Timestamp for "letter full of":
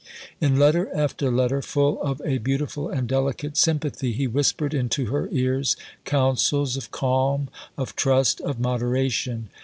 1.29-2.23